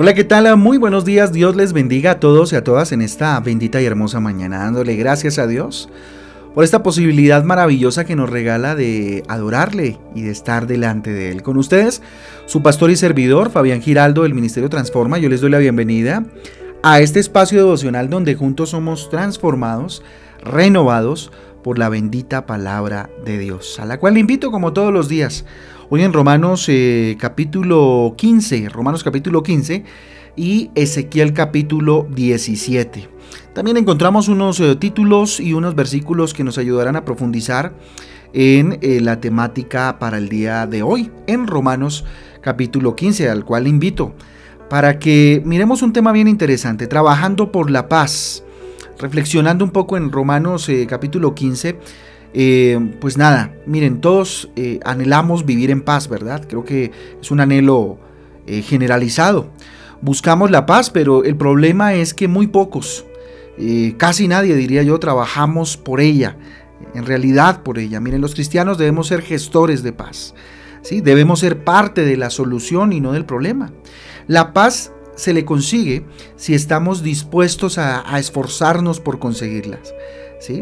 [0.00, 0.56] Hola, ¿qué tal?
[0.56, 1.32] Muy buenos días.
[1.32, 4.94] Dios les bendiga a todos y a todas en esta bendita y hermosa mañana, dándole
[4.94, 5.88] gracias a Dios
[6.54, 11.42] por esta posibilidad maravillosa que nos regala de adorarle y de estar delante de Él.
[11.42, 12.00] Con ustedes,
[12.46, 16.24] su pastor y servidor, Fabián Giraldo del Ministerio Transforma, yo les doy la bienvenida
[16.84, 20.04] a este espacio devocional donde juntos somos transformados,
[20.44, 21.32] renovados
[21.64, 25.44] por la bendita palabra de Dios, a la cual le invito como todos los días
[25.90, 29.84] Hoy en Romanos eh, capítulo 15, Romanos capítulo 15
[30.36, 33.08] y Ezequiel capítulo 17.
[33.54, 37.72] También encontramos unos eh, títulos y unos versículos que nos ayudarán a profundizar
[38.34, 42.04] en eh, la temática para el día de hoy, en Romanos
[42.42, 44.12] capítulo 15, al cual invito
[44.68, 48.44] para que miremos un tema bien interesante, trabajando por la paz,
[48.98, 51.78] reflexionando un poco en Romanos capítulo 15
[52.34, 56.44] eh, pues nada, miren, todos eh, anhelamos vivir en paz, ¿verdad?
[56.48, 57.98] Creo que es un anhelo
[58.46, 59.50] eh, generalizado.
[60.00, 63.04] Buscamos la paz, pero el problema es que muy pocos,
[63.96, 66.36] casi nadie diría yo, trabajamos por ella,
[66.94, 67.98] en realidad por ella.
[67.98, 70.36] Miren, los cristianos debemos ser gestores de paz,
[70.82, 71.00] ¿sí?
[71.00, 73.72] Debemos ser parte de la solución y no del problema.
[74.28, 76.06] La paz se le consigue
[76.36, 79.92] si estamos dispuestos a, a esforzarnos por conseguirlas.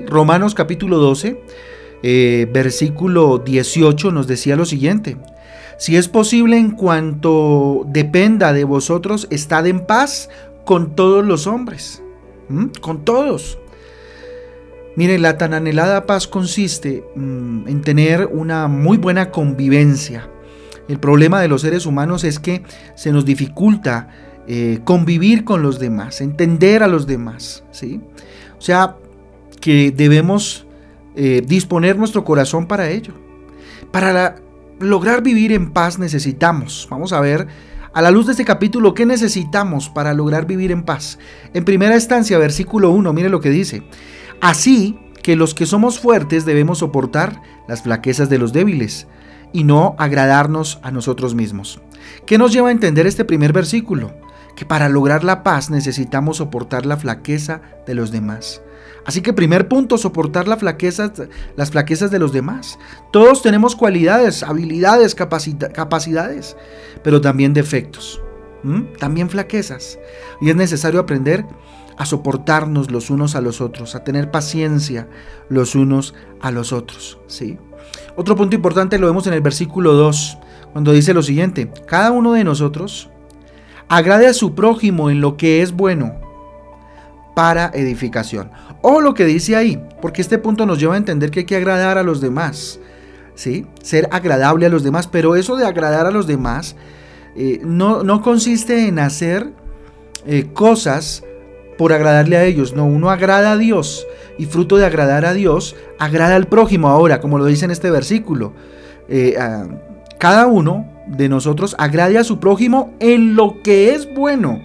[0.06, 1.40] Romanos capítulo 12,
[2.02, 5.16] eh, versículo 18 nos decía lo siguiente.
[5.78, 10.30] Si es posible en cuanto dependa de vosotros, estad en paz
[10.64, 12.02] con todos los hombres.
[12.80, 13.58] Con todos.
[14.96, 20.30] Mire, la tan anhelada paz consiste mm, en tener una muy buena convivencia.
[20.88, 22.62] El problema de los seres humanos es que
[22.94, 24.08] se nos dificulta
[24.46, 27.64] eh, convivir con los demás, entender a los demás.
[27.72, 28.00] ¿sí?
[28.56, 28.96] O sea,
[29.66, 30.64] que debemos
[31.16, 33.14] eh, disponer nuestro corazón para ello.
[33.90, 34.36] Para
[34.78, 37.48] lograr vivir en paz necesitamos, vamos a ver
[37.92, 41.18] a la luz de este capítulo, ¿qué necesitamos para lograr vivir en paz?
[41.52, 43.82] En primera instancia, versículo 1, mire lo que dice.
[44.40, 49.08] Así que los que somos fuertes debemos soportar las flaquezas de los débiles
[49.52, 51.80] y no agradarnos a nosotros mismos.
[52.24, 54.14] ¿Qué nos lleva a entender este primer versículo?
[54.54, 58.62] Que para lograr la paz necesitamos soportar la flaqueza de los demás.
[59.06, 62.78] Así que primer punto, soportar las flaquezas de los demás.
[63.12, 66.56] Todos tenemos cualidades, habilidades, capacidades,
[67.04, 68.20] pero también defectos,
[68.98, 69.98] también flaquezas.
[70.40, 71.46] Y es necesario aprender
[71.96, 75.08] a soportarnos los unos a los otros, a tener paciencia
[75.48, 77.18] los unos a los otros.
[77.26, 77.58] ¿sí?
[78.16, 80.38] Otro punto importante lo vemos en el versículo 2,
[80.72, 83.08] cuando dice lo siguiente, cada uno de nosotros
[83.88, 86.26] agrade a su prójimo en lo que es bueno
[87.34, 88.50] para edificación.
[88.82, 91.56] O lo que dice ahí, porque este punto nos lleva a entender que hay que
[91.56, 92.78] agradar a los demás,
[93.34, 93.66] ¿sí?
[93.82, 96.76] Ser agradable a los demás, pero eso de agradar a los demás
[97.34, 99.50] eh, no, no, consiste en hacer
[100.26, 101.22] eh, cosas
[101.76, 104.06] por agradarle a ellos, no, uno agrada a Dios
[104.38, 107.90] y fruto de agradar a Dios, agrada al prójimo ahora, como lo dice en este
[107.90, 108.54] versículo.
[109.08, 109.36] Eh,
[110.18, 114.60] cada uno de nosotros agrade a su prójimo en lo que es bueno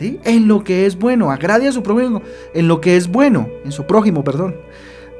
[0.00, 2.22] en lo que es bueno, agrade a su prójimo
[2.52, 4.56] en lo que es bueno, en su prójimo, perdón,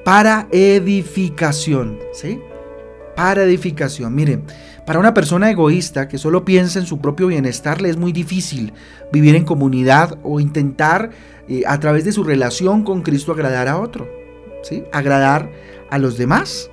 [0.04, 2.40] para edificación, ¿sí?
[3.16, 4.14] Para edificación.
[4.14, 4.44] Miren,
[4.86, 8.72] para una persona egoísta que solo piensa en su propio bienestar, le es muy difícil
[9.12, 11.10] vivir en comunidad o intentar
[11.48, 14.08] eh, a través de su relación con Cristo agradar a otro,
[14.62, 14.84] ¿sí?
[14.92, 15.50] Agradar
[15.90, 16.70] a los demás.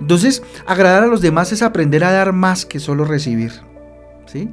[0.00, 3.52] Entonces, agradar a los demás es aprender a dar más que solo recibir,
[4.26, 4.48] ¿sí?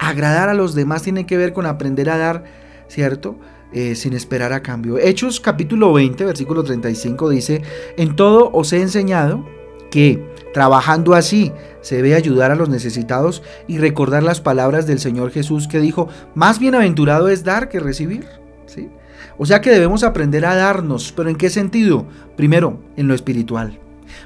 [0.00, 2.44] Agradar a los demás tiene que ver con aprender a dar,
[2.88, 3.38] ¿cierto?
[3.72, 4.98] Eh, sin esperar a cambio.
[4.98, 7.62] Hechos capítulo 20, versículo 35 dice,
[7.96, 9.46] en todo os he enseñado
[9.90, 11.52] que trabajando así
[11.82, 16.08] se debe ayudar a los necesitados y recordar las palabras del Señor Jesús que dijo,
[16.34, 18.26] más bienaventurado es dar que recibir.
[18.66, 18.88] ¿Sí?
[19.36, 22.06] O sea que debemos aprender a darnos, pero ¿en qué sentido?
[22.36, 23.78] Primero, en lo espiritual.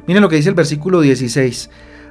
[0.07, 1.69] Miren lo que dice el versículo 16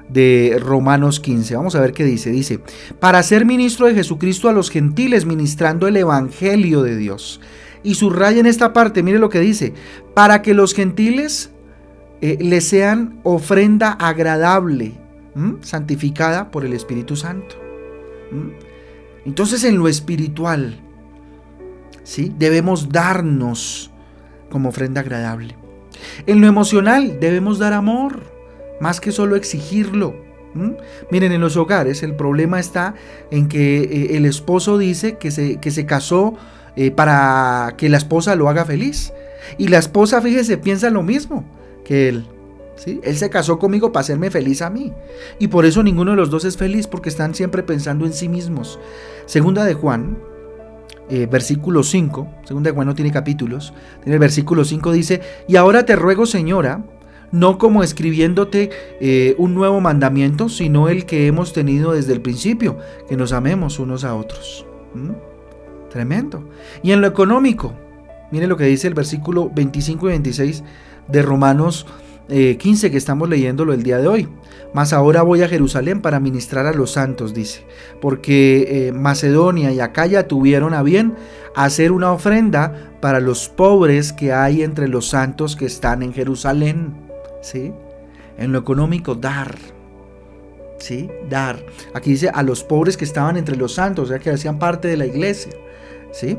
[0.09, 1.55] de Romanos 15.
[1.55, 2.29] Vamos a ver qué dice.
[2.31, 2.59] Dice,
[2.99, 7.39] para ser ministro de Jesucristo a los gentiles, ministrando el Evangelio de Dios.
[7.83, 9.73] Y subraya en esta parte, mire lo que dice,
[10.13, 11.51] para que los gentiles
[12.21, 14.93] eh, le sean ofrenda agradable,
[15.61, 17.55] santificada por el Espíritu Santo.
[19.25, 20.79] Entonces en lo espiritual,
[22.03, 22.31] ¿sí?
[22.37, 23.91] debemos darnos
[24.49, 25.57] como ofrenda agradable.
[26.25, 28.32] En lo emocional debemos dar amor
[28.79, 30.15] más que solo exigirlo.
[31.09, 32.93] Miren, en los hogares el problema está
[33.31, 36.35] en que eh, el esposo dice que se, que se casó
[36.75, 39.13] eh, para que la esposa lo haga feliz.
[39.57, 41.43] Y la esposa, fíjese, piensa lo mismo
[41.83, 42.25] que él.
[42.75, 43.01] ¿sí?
[43.03, 44.93] Él se casó conmigo para hacerme feliz a mí.
[45.39, 48.29] Y por eso ninguno de los dos es feliz, porque están siempre pensando en sí
[48.29, 48.79] mismos.
[49.25, 50.17] Segunda de Juan,
[51.09, 53.73] eh, versículo 5, segunda de Juan no tiene capítulos,
[54.05, 56.85] en el versículo 5 dice, y ahora te ruego Señora,
[57.33, 58.69] no como escribiéndote
[59.01, 62.77] eh, un nuevo mandamiento, sino el que hemos tenido desde el principio,
[63.09, 64.65] que nos amemos unos a otros.
[64.93, 65.89] ¿Mm?
[65.89, 66.47] Tremendo.
[66.81, 67.73] Y en lo económico,
[68.31, 70.63] mire lo que dice el versículo 25 y 26
[71.07, 71.85] de Romanos
[72.27, 74.29] 15 eh, que estamos leyéndolo el día de hoy.
[74.73, 77.65] Mas ahora voy a Jerusalén para ministrar a los santos, dice,
[78.01, 81.15] porque eh, Macedonia y Acaya tuvieron a bien
[81.55, 87.02] hacer una ofrenda para los pobres que hay entre los santos que están en Jerusalén.
[87.43, 87.71] ¿Sí?
[88.37, 89.55] En lo económico, dar.
[90.79, 91.09] ¿Sí?
[91.29, 91.63] Dar.
[91.93, 94.87] Aquí dice a los pobres que estaban entre los santos, o sea, que hacían parte
[94.87, 95.51] de la iglesia.
[96.13, 96.37] ¿sí?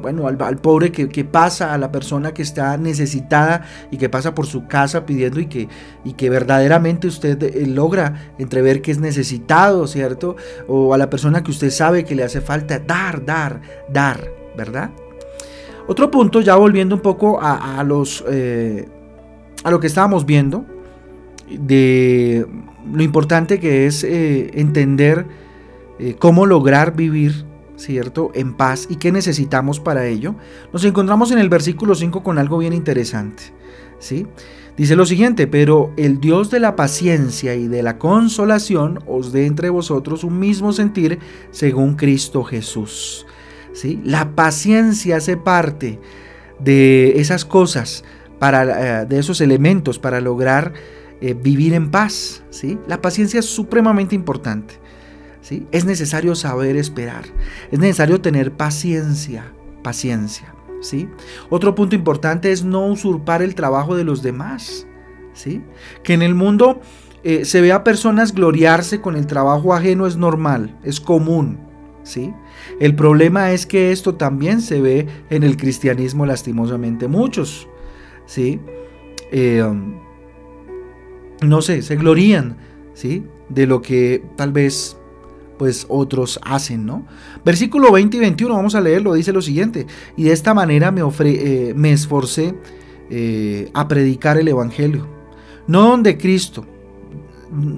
[0.00, 4.46] Bueno, al, pobre que, pasa, a la persona que está necesitada y que pasa por
[4.46, 5.68] su casa pidiendo y que,
[6.04, 10.36] y que verdaderamente usted eh, logra entrever que es necesitado, ¿cierto?
[10.68, 14.90] O a la persona que usted sabe que le hace falta dar, dar, dar, ¿verdad?
[15.86, 18.88] Otro punto, ya volviendo un poco a, los, eh,
[19.62, 20.64] a lo que estábamos viendo,
[21.48, 22.46] de
[22.92, 25.26] lo importante que es eh, entender
[26.18, 27.44] cómo lograr vivir
[27.82, 28.30] ¿cierto?
[28.34, 28.86] En paz.
[28.88, 30.34] ¿Y qué necesitamos para ello?
[30.72, 33.42] Nos encontramos en el versículo 5 con algo bien interesante,
[33.98, 34.26] ¿sí?
[34.76, 39.44] Dice lo siguiente, pero el Dios de la paciencia y de la consolación os dé
[39.44, 41.18] entre vosotros un mismo sentir
[41.50, 43.26] según Cristo Jesús.
[43.74, 44.00] ¿Sí?
[44.02, 45.98] La paciencia hace parte
[46.58, 48.02] de esas cosas,
[48.42, 50.72] para, eh, de esos elementos para lograr
[51.20, 52.42] eh, vivir en paz.
[52.50, 52.76] ¿sí?
[52.88, 54.80] La paciencia es supremamente importante.
[55.70, 57.24] Es necesario saber esperar,
[57.70, 59.52] es necesario tener paciencia,
[59.82, 61.08] paciencia, ¿sí?
[61.50, 64.86] Otro punto importante es no usurpar el trabajo de los demás,
[65.34, 65.60] ¿sí?
[66.04, 66.80] Que en el mundo
[67.22, 71.58] eh, se vea a personas gloriarse con el trabajo ajeno es normal, es común,
[72.02, 72.32] ¿sí?
[72.80, 77.68] El problema es que esto también se ve en el cristianismo lastimosamente muchos,
[78.26, 78.60] ¿sí?
[79.30, 79.64] Eh,
[81.42, 82.56] no sé, se glorían,
[82.94, 83.24] ¿sí?
[83.48, 84.96] De lo que tal vez
[85.58, 87.06] pues otros hacen, ¿no?
[87.44, 89.86] Versículo 20 y 21, vamos a leerlo, dice lo siguiente,
[90.16, 92.54] y de esta manera me, eh, esforcé
[93.10, 95.06] eh, a predicar el Evangelio,
[95.68, 96.66] no donde Cristo,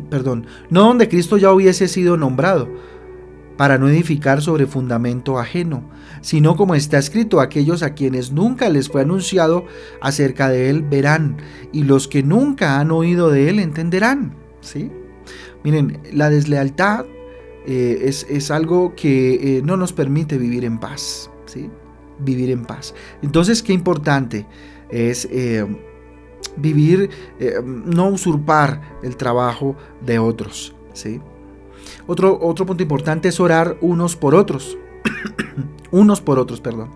[0.08, 2.69] perdón, no donde Cristo ya hubiese sido nombrado,
[3.56, 5.88] para no edificar sobre fundamento ajeno,
[6.20, 9.66] sino como está escrito, aquellos a quienes nunca les fue anunciado
[10.00, 11.36] acerca de él verán,
[11.72, 14.90] y los que nunca han oído de él entenderán, ¿sí?
[15.62, 17.06] Miren, la deslealtad
[17.66, 21.70] eh, es, algo que eh, no nos permite vivir en paz, ¿sí?
[22.18, 22.94] Vivir en paz.
[23.22, 24.46] Entonces, qué importante
[24.90, 25.66] es eh,
[26.56, 27.08] vivir,
[27.64, 31.20] no usurpar el trabajo de otros, ¿sí?
[32.06, 34.76] Otro, otro punto importante es orar unos por otros.
[35.90, 36.90] unos por otros, perdón.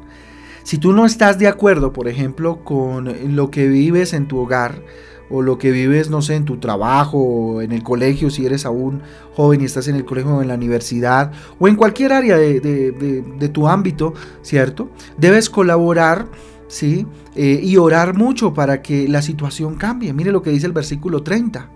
[0.62, 4.82] Si tú no estás de acuerdo, por ejemplo, con lo que vives en tu hogar,
[5.30, 8.64] o lo que vives, no sé, en tu trabajo o en el colegio, si eres
[8.64, 9.02] aún
[9.34, 13.50] joven y estás en el colegio o en la universidad o en cualquier área de,
[13.52, 14.90] tu ámbito, ¿cierto?
[15.16, 16.26] Debes colaborar,
[16.68, 17.06] ¿sí?
[17.34, 20.12] Eh, y orar mucho para que la situación cambie.
[20.12, 21.70] Mire lo que dice el versículo 30.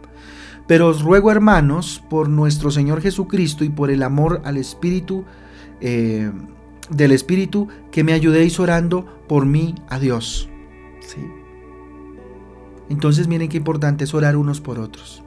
[0.73, 5.27] Pero os ruego, hermanos, por nuestro Señor Jesucristo y por el amor al Espíritu,
[5.83, 6.31] eh,
[6.89, 10.49] del Espíritu, que me ayudéis orando por mí a Dios.
[11.01, 11.21] ¿Sí?
[12.89, 15.23] Entonces miren qué importante es orar unos por otros.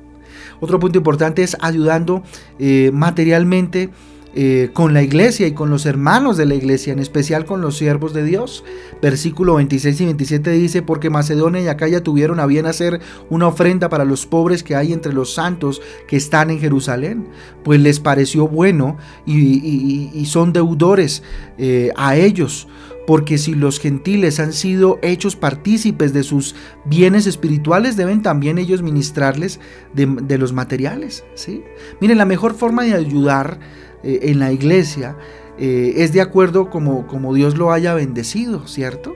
[0.62, 2.24] Otro punto importante es ayudando
[2.58, 3.92] eh, materialmente
[4.38, 7.78] eh, con la iglesia y con los hermanos de la iglesia, en especial con los
[7.78, 8.66] siervos de Dios.
[9.02, 13.00] Versículo 26 y 27 dice, porque Macedonia y Acaya tuvieron a bien hacer
[13.30, 17.30] una ofrenda para los pobres que hay entre los santos que están en Jerusalén,
[17.64, 21.24] pues les pareció bueno y, son deudores
[21.58, 22.68] eh, a ellos
[23.06, 28.82] porque si los gentiles han sido hechos partícipes de sus bienes espirituales, deben también ellos
[28.82, 29.60] ministrarles
[29.94, 31.24] de, los materiales.
[31.36, 31.64] ¿sí?
[32.02, 33.60] Miren, la mejor forma de ayudar
[34.06, 35.18] eh, en la iglesia
[35.58, 39.16] eh, es de acuerdo como, como Dios lo haya bendecido, ¿cierto?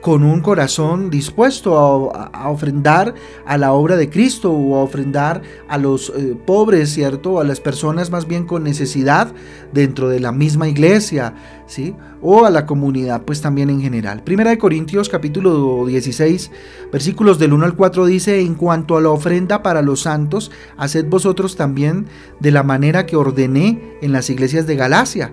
[0.00, 5.78] Con un corazón dispuesto a, ofrendar a la obra de Cristo o a ofrendar a
[5.78, 7.40] los eh, pobres, ¿cierto?
[7.40, 9.32] A las personas más bien con necesidad
[9.72, 11.34] dentro de la misma iglesia,
[11.66, 11.94] ¿sí?
[12.22, 14.22] O a la comunidad, pues también en general.
[14.22, 16.50] Primera de Corintios capítulo 16,
[16.92, 21.06] versículos del 1 al 4 dice, en cuanto a la ofrenda para los santos, haced
[21.06, 22.06] vosotros también
[22.40, 25.32] de la manera que ordené en las iglesias de Galacia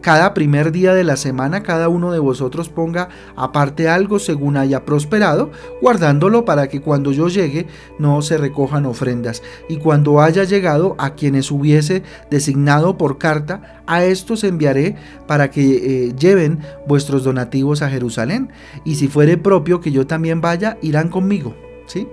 [0.00, 4.84] cada primer día de la semana cada uno de vosotros ponga aparte algo según haya
[4.84, 5.50] prosperado,
[5.80, 7.66] guardándolo para que cuando yo llegue
[7.98, 9.42] no se recojan ofrendas.
[9.68, 16.08] Y cuando haya llegado a quienes hubiese designado por carta, a estos enviaré para que
[16.08, 18.50] eh, lleven vuestros donativos a Jerusalén.
[18.84, 21.54] Y si fuere propio que yo también vaya, irán conmigo.
[21.86, 22.06] ¿Sí?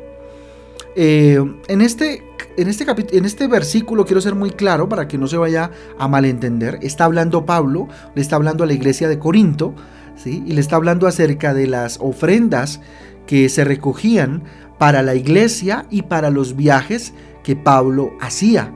[0.95, 2.23] Eh, en este
[2.57, 2.85] en este,
[3.17, 6.79] en este versículo quiero ser muy claro para que no se vaya a malentender.
[6.81, 9.73] Está hablando Pablo, le está hablando a la iglesia de Corinto,
[10.15, 10.43] ¿sí?
[10.45, 12.81] y le está hablando acerca de las ofrendas
[13.27, 14.43] que se recogían
[14.77, 18.73] para la iglesia y para los viajes que Pablo hacía.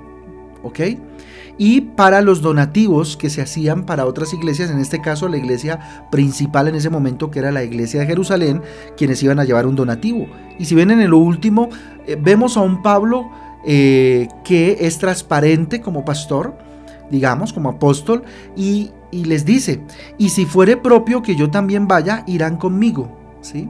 [0.62, 0.80] ¿Ok?
[1.60, 6.08] y para los donativos que se hacían para otras iglesias, en este caso la iglesia
[6.10, 8.62] principal en ese momento que era la iglesia de Jerusalén,
[8.96, 10.26] quienes iban a llevar un donativo.
[10.58, 11.70] Y si ven en el último,
[12.16, 13.30] vemos a un Pablo
[13.66, 16.58] eh, que es transparente como pastor,
[17.12, 18.24] digamos, como apóstol,
[18.56, 19.82] y, y, les dice,
[20.18, 23.10] y si fuere propio que yo también vaya, irán conmigo,
[23.42, 23.70] ¿sí?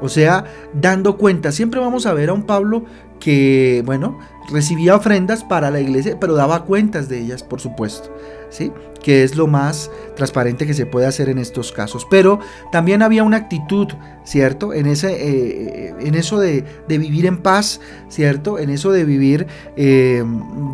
[0.00, 2.84] O sea, dando cuenta, siempre vamos a ver a un Pablo
[3.18, 4.18] que, bueno,
[4.50, 8.16] recibía ofrendas para la iglesia, pero daba cuentas de ellas, por supuesto,
[8.50, 8.72] ¿sí?
[9.02, 12.06] Que es lo más transparente que se puede hacer en estos casos.
[12.10, 12.40] Pero
[12.72, 13.88] también había una actitud,
[14.24, 14.72] ¿cierto?
[14.72, 18.58] En, ese, eh, en eso de, vivir en paz, ¿cierto?
[18.58, 20.24] En eso de vivir eh,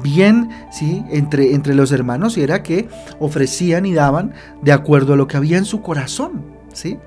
[0.02, 1.04] bien, ¿sí?
[1.10, 2.88] Entre, entre los hermanos, y era que
[3.18, 6.98] ofrecían y daban de acuerdo a lo que había en su corazón, ¿sí?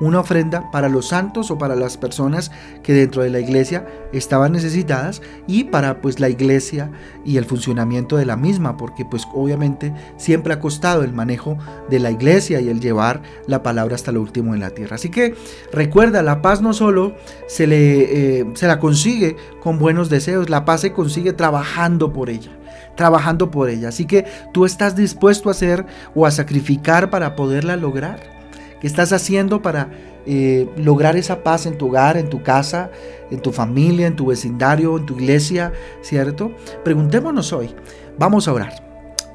[0.00, 2.50] Una ofrenda para los santos o para las personas
[2.82, 6.90] que dentro de la iglesia estaban necesitadas y para pues la iglesia
[7.24, 11.58] y el funcionamiento de la misma, porque pues obviamente siempre ha costado el manejo
[11.88, 14.96] de la iglesia y el llevar la palabra hasta lo último en la tierra.
[14.96, 15.34] Así que
[15.72, 17.14] recuerda, la paz no solo
[17.46, 22.30] se, le, eh, se la consigue con buenos deseos, la paz se consigue trabajando por
[22.30, 22.50] ella
[22.96, 23.88] trabajando por ella.
[23.88, 28.41] Así que tú estás dispuesto a hacer o a sacrificar para poderla lograr.
[28.82, 29.90] ¿Qué estás haciendo para
[30.26, 32.90] eh, lograr esa paz en tu hogar, en tu casa,
[33.30, 36.50] en tu familia, en tu vecindario, en tu iglesia, ¿cierto?
[36.82, 37.72] Preguntémonos hoy.
[38.18, 38.74] Vamos a orar.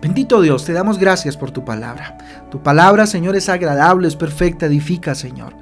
[0.02, 2.18] Bendito Dios, te damos gracias por tu palabra.
[2.52, 5.54] Tu palabra, Señor, es agradable, es perfecta, edifica, Señor.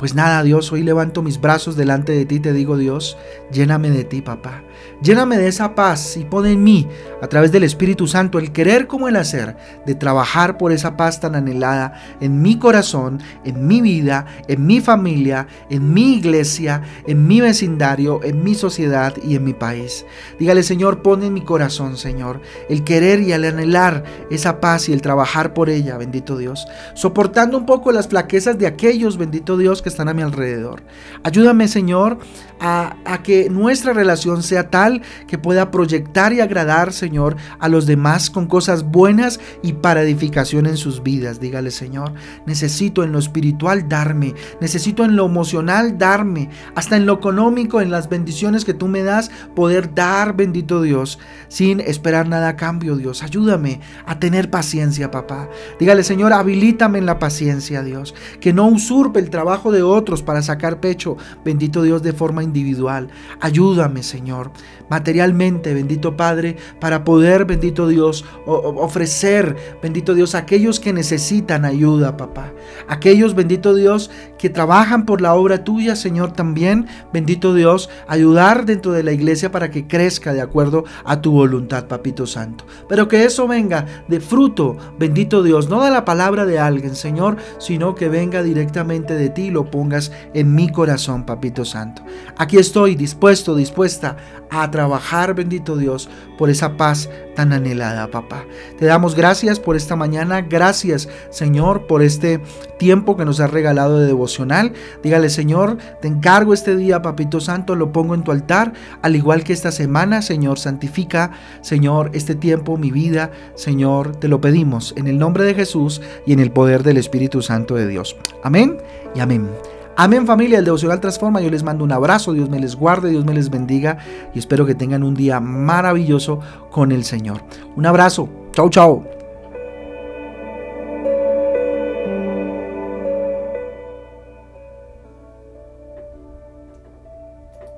[0.00, 3.18] Pues nada, Dios, hoy levanto mis brazos delante de ti, te digo, Dios,
[3.52, 4.62] lléname de ti, papá.
[5.02, 6.88] Lléname de esa paz y pon en mí,
[7.20, 11.20] a través del Espíritu Santo, el querer como el hacer, de trabajar por esa paz
[11.20, 17.26] tan anhelada en mi corazón, en mi vida, en mi familia, en mi iglesia, en
[17.26, 20.06] mi vecindario, en mi sociedad y en mi país.
[20.38, 22.40] Dígale, Señor, pon en mi corazón, Señor,
[22.70, 26.66] el querer y el anhelar esa paz y el trabajar por ella, bendito Dios.
[26.94, 30.82] Soportando un poco las flaquezas de aquellos, bendito Dios, que están a mi alrededor.
[31.22, 32.18] Ayúdame, Señor,
[32.60, 38.30] a, que nuestra relación sea tal que pueda proyectar y agradar, Señor, a los demás
[38.30, 41.40] con cosas buenas y para edificación en sus vidas.
[41.40, 42.12] Dígale, Señor,
[42.46, 47.90] necesito en lo espiritual darme, necesito en lo emocional darme, hasta en lo económico, en
[47.90, 51.18] las bendiciones que tú me das, poder dar, bendito Dios,
[51.48, 53.22] sin esperar nada a cambio, Dios.
[53.22, 55.48] Ayúdame a tener paciencia, papá.
[55.78, 60.80] Dígale, Señor, habilítame en la paciencia, Dios, que no usurpe el trabajo otros para sacar
[60.80, 63.08] pecho, bendito Dios, de forma individual.
[63.40, 64.50] Ayúdame, Señor
[64.90, 72.16] materialmente, bendito Padre, para poder, bendito Dios, ofrecer, bendito Dios, a aquellos que necesitan ayuda,
[72.16, 72.52] papá.
[72.88, 74.10] Aquellos, bendito Dios,
[74.40, 79.52] que trabajan por la obra tuya, Señor, también, bendito Dios, ayudar dentro de la iglesia
[79.52, 82.64] para que crezca de acuerdo a tu voluntad, Papito Santo.
[82.88, 87.36] Pero que eso venga de fruto, bendito Dios, no de la palabra de alguien, Señor,
[87.58, 92.02] sino que venga directamente de ti y lo pongas en mi corazón, Papito Santo.
[92.38, 94.16] Aquí estoy dispuesto, dispuesta
[94.50, 97.10] a trabajar, bendito Dios, por esa paz
[97.42, 98.44] anhelada, papá.
[98.78, 102.40] Te damos gracias por esta mañana, gracias, Señor, por este
[102.78, 104.72] tiempo que nos has regalado de devocional.
[105.02, 109.44] Dígale, Señor, te encargo este día, Papito Santo, lo pongo en tu altar, al igual
[109.44, 115.06] que esta semana, Señor, santifica, Señor, este tiempo, mi vida, Señor, te lo pedimos en
[115.06, 118.16] el nombre de Jesús y en el poder del Espíritu Santo de Dios.
[118.42, 118.78] Amén
[119.14, 119.48] y amén.
[119.96, 121.40] Amén familia, el devocional transforma.
[121.40, 123.98] Yo les mando un abrazo, Dios me les guarde, Dios me les bendiga
[124.34, 127.42] y espero que tengan un día maravilloso con el Señor.
[127.76, 129.19] Un abrazo, chao chao.